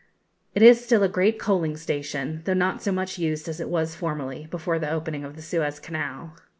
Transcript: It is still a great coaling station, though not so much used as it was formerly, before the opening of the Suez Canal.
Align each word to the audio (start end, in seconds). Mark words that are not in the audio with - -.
It 0.55 0.63
is 0.63 0.83
still 0.83 1.03
a 1.03 1.07
great 1.07 1.37
coaling 1.37 1.77
station, 1.77 2.41
though 2.45 2.55
not 2.55 2.81
so 2.81 2.91
much 2.91 3.19
used 3.19 3.47
as 3.47 3.59
it 3.59 3.69
was 3.69 3.93
formerly, 3.93 4.47
before 4.49 4.79
the 4.79 4.89
opening 4.89 5.23
of 5.23 5.35
the 5.35 5.43
Suez 5.43 5.79
Canal. 5.79 6.35